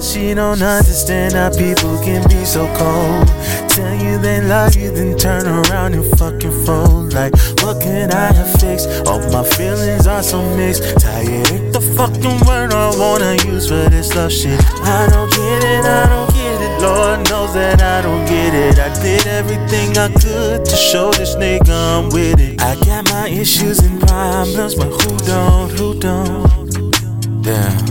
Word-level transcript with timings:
said 0.00 0.04
she 0.04 0.34
don't 0.34 0.62
understand 0.62 1.34
how 1.34 1.50
people 1.50 1.98
can 2.02 2.26
be 2.28 2.44
so 2.44 2.64
cold. 2.76 3.28
Tell 3.68 3.94
you 3.94 4.18
they 4.18 4.40
love 4.40 4.74
you, 4.74 4.90
then 4.90 5.16
turn 5.16 5.46
around 5.46 5.94
and 5.94 6.04
fucking 6.18 6.64
fold. 6.64 7.12
Like, 7.12 7.34
what 7.60 7.80
can 7.80 8.12
I 8.12 8.32
have 8.32 8.52
fixed? 8.60 8.88
All 9.06 9.20
my 9.30 9.44
feelings 9.44 10.06
are 10.06 10.22
so 10.22 10.40
mixed. 10.56 10.82
Tired 10.98 11.50
ain't 11.52 11.72
the 11.72 11.80
fucking 11.96 12.46
word 12.46 12.72
I 12.72 12.96
wanna 12.96 13.36
use 13.44 13.68
for 13.68 13.88
this 13.90 14.14
love 14.14 14.32
shit. 14.32 14.60
I 14.82 15.08
don't 15.10 15.30
get 15.30 15.64
it, 15.64 15.84
I 15.84 16.06
don't 16.08 16.32
get 16.32 16.60
it. 16.66 16.80
Lord 16.80 17.28
knows 17.28 17.52
that 17.54 17.82
I 17.82 18.00
don't 18.02 18.24
get 18.26 18.54
it. 18.54 18.78
I 18.78 18.88
did 19.02 19.26
everything 19.26 19.98
I 19.98 20.08
could 20.08 20.64
to 20.64 20.76
show 20.76 21.10
this 21.12 21.34
nigga 21.36 21.70
I'm 21.70 22.08
with 22.10 22.40
it. 22.40 22.62
I 22.62 22.76
got 22.86 23.08
my 23.10 23.28
issues 23.28 23.78
and 23.80 24.00
problems, 24.00 24.74
but 24.74 24.90
who 25.02 25.16
don't, 25.26 25.70
who 25.78 25.98
don't? 25.98 27.42
Damn. 27.42 27.86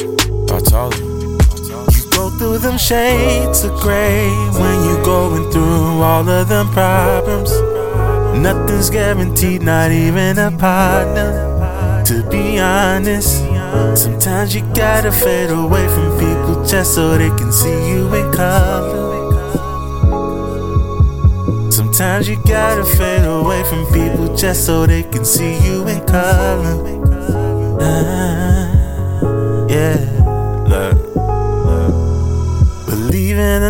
You 0.00 0.46
go 0.46 1.03
through 2.38 2.58
them 2.58 2.78
shades 2.78 3.64
of 3.64 3.72
gray 3.80 4.28
when 4.60 4.84
you 4.84 5.02
going 5.04 5.50
through 5.50 6.02
all 6.02 6.28
of 6.28 6.48
them 6.48 6.68
problems. 6.70 7.50
Nothing's 8.38 8.90
guaranteed, 8.90 9.62
not 9.62 9.90
even 9.90 10.38
a 10.38 10.50
partner. 10.50 12.02
To 12.06 12.22
be 12.28 12.58
honest, 12.58 13.38
sometimes 13.94 14.54
you 14.54 14.62
gotta 14.74 15.10
fade 15.10 15.50
away 15.50 15.86
from 15.88 16.18
people 16.18 16.64
just 16.66 16.94
so 16.94 17.16
they 17.16 17.30
can 17.30 17.52
see 17.52 17.88
you 17.90 18.12
in 18.14 18.32
color. 18.32 19.14
Sometimes 21.70 22.28
you 22.28 22.36
gotta 22.46 22.84
fade 22.84 23.24
away 23.24 23.62
from 23.64 23.86
people 23.86 24.36
just 24.36 24.66
so 24.66 24.86
they 24.86 25.02
can 25.02 25.24
see 25.24 25.54
you 25.64 25.86
in 25.88 26.04
color. 26.06 26.76
Ah, 27.80 28.63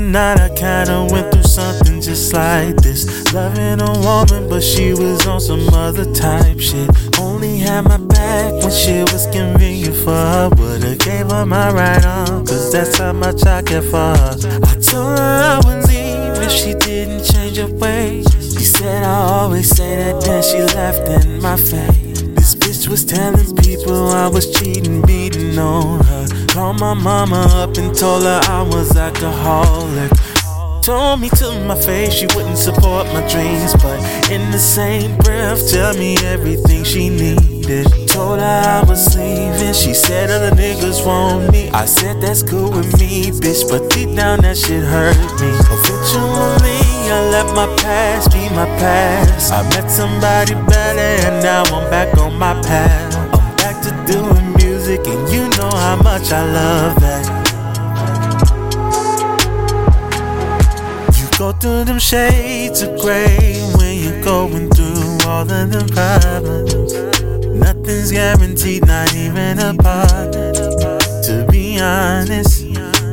It 0.06 0.16
I 0.16 0.48
kinda 0.54 1.06
went 1.10 1.32
through 1.32 1.44
something 1.44 2.00
just 2.00 2.34
like 2.34 2.76
this. 2.76 3.32
Loving 3.32 3.80
a 3.80 3.92
woman, 4.00 4.50
but 4.50 4.62
she 4.62 4.92
was 4.92 5.26
on 5.26 5.40
some 5.40 5.66
other 5.70 6.04
type 6.12 6.60
shit. 6.60 6.90
Only 7.18 7.58
had 7.58 7.84
my 7.84 7.96
back 7.96 8.52
when 8.52 8.70
shit 8.70 9.10
was 9.12 9.26
convenient 9.32 9.96
for 9.96 10.10
her. 10.12 10.50
Would've 10.58 10.98
gave 10.98 11.30
her 11.30 11.46
my 11.46 11.72
right 11.72 12.04
arm, 12.04 12.44
cause 12.46 12.70
that's 12.70 12.98
how 12.98 13.14
much 13.14 13.46
I 13.46 13.62
care 13.62 13.80
for 13.80 14.14
her. 14.20 14.36
I 14.70 14.74
told 14.78 15.18
her 15.18 15.56
I 15.56 15.60
would 15.64 15.88
leave 15.88 16.36
if 16.46 16.52
she 16.52 16.74
didn't 16.74 17.24
change 17.24 17.56
her 17.56 17.74
ways. 17.74 18.26
She 18.30 18.64
said 18.64 19.04
I 19.04 19.14
always 19.40 19.70
say 19.70 19.96
that, 19.96 20.20
then 20.22 20.42
she 20.42 20.60
left 20.76 21.08
in 21.08 21.40
my 21.40 21.56
face. 21.56 22.20
This 22.36 22.54
bitch 22.54 22.88
was 22.88 23.06
telling 23.06 23.56
people 23.56 24.08
I 24.10 24.28
was 24.28 24.52
cheating, 24.52 25.00
beating 25.00 25.58
on 25.58 26.04
her. 26.04 26.13
Called 26.54 26.78
my 26.78 26.94
mama 26.94 27.48
up 27.54 27.76
and 27.78 27.92
told 27.92 28.22
her 28.22 28.40
I 28.44 28.62
was 28.62 28.96
alcoholic. 28.96 30.12
Told 30.82 31.20
me 31.20 31.28
to 31.30 31.50
my 31.66 31.74
face 31.74 32.12
she 32.12 32.26
wouldn't 32.26 32.58
support 32.58 33.08
my 33.08 33.26
dreams, 33.26 33.74
but 33.82 33.98
in 34.30 34.52
the 34.52 34.58
same 34.60 35.18
breath, 35.18 35.68
tell 35.68 35.94
me 35.94 36.16
everything 36.18 36.84
she 36.84 37.08
needed. 37.10 37.88
Told 38.06 38.38
her 38.38 38.44
I 38.44 38.84
was 38.88 39.16
leaving, 39.16 39.74
she 39.74 39.94
said 39.94 40.30
other 40.30 40.54
niggas 40.54 41.04
want 41.04 41.50
me. 41.50 41.70
I 41.70 41.86
said 41.86 42.20
that's 42.20 42.44
cool 42.44 42.70
with 42.70 43.00
me, 43.00 43.32
bitch, 43.32 43.68
but 43.68 43.90
deep 43.90 44.14
down 44.14 44.42
that 44.42 44.56
shit 44.56 44.84
hurt 44.84 45.16
me. 45.40 45.50
Eventually, 45.58 46.78
I 47.10 47.30
let 47.32 47.46
my 47.56 47.66
past 47.82 48.30
be 48.30 48.48
my 48.50 48.66
past. 48.78 49.52
I 49.52 49.64
met 49.70 49.90
somebody 49.90 50.54
better, 50.70 51.26
and 51.26 51.42
now 51.42 51.64
I'm 51.64 51.90
back 51.90 52.16
on 52.16 52.38
my 52.38 52.54
path. 52.62 53.12
I'm 53.34 53.56
back 53.56 53.82
to 53.82 54.12
doing 54.12 54.43
music, 54.94 55.12
and 55.12 55.28
you 55.32 55.48
know 55.58 55.70
how 55.70 55.96
much 55.96 56.32
I 56.32 56.44
love 56.52 57.00
that. 57.00 57.24
You 61.18 61.38
go 61.38 61.52
through 61.52 61.84
them 61.84 61.98
shades 61.98 62.82
of 62.82 62.98
gray 63.00 63.60
when 63.76 63.98
you're 63.98 64.22
going 64.22 64.70
through 64.70 65.28
all 65.28 65.42
of 65.42 65.70
them 65.70 65.88
problems. 65.88 66.94
Nothing's 67.46 68.12
guaranteed, 68.12 68.86
not 68.86 69.14
even 69.14 69.58
a 69.58 69.74
partner. 69.74 70.52
To 70.52 71.46
be 71.50 71.80
honest, 71.80 72.66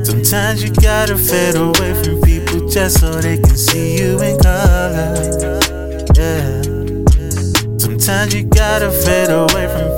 sometimes 0.03 0.63
you 0.63 0.71
gotta 0.73 1.17
fade 1.17 1.55
away 1.55 1.93
from 2.03 2.21
people 2.21 2.67
just 2.69 2.99
so 2.99 3.21
they 3.21 3.37
can 3.37 3.57
see 3.57 3.97
you 3.97 4.19
in 4.21 4.37
color. 4.39 5.59
Yeah. 6.15 6.61
Sometimes 7.77 8.33
you 8.33 8.43
gotta 8.43 8.91
fade 8.91 9.29
away 9.29 9.67
from 9.67 9.90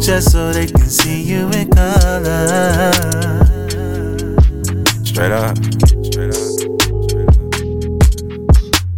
just 0.00 0.32
so 0.32 0.52
they 0.52 0.66
can 0.66 0.88
see 0.88 1.22
you 1.22 1.48
in 1.50 1.70
color. 1.70 2.92
Straight 5.04 5.32
up. 5.32 5.56
Straight 6.04 6.34
up. 6.34 6.44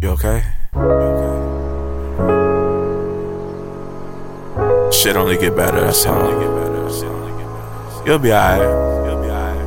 You 0.01 0.09
okay? 0.11 0.43
Shit 4.91 5.15
only 5.15 5.37
get 5.37 5.55
better, 5.55 5.81
that's 5.81 6.05
all. 6.05 6.29
You'll 8.05 8.19
be 8.19 8.31
alright. 8.31 8.61
You'll 9.05 9.21
be 9.21 9.29
alright. 9.29 9.57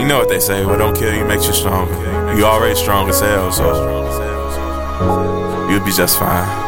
You 0.00 0.06
know 0.06 0.18
what 0.18 0.28
they 0.28 0.40
say, 0.40 0.64
what 0.66 0.78
don't 0.78 0.96
kill 0.96 1.14
you 1.14 1.24
makes 1.24 1.46
you 1.46 1.52
stronger. 1.52 1.94
You 2.36 2.44
already 2.44 2.74
strong 2.74 3.08
as 3.08 3.20
hell, 3.20 3.52
so 3.52 3.66
you'll 5.70 5.84
be 5.84 5.92
just 5.92 6.18
fine. 6.18 6.64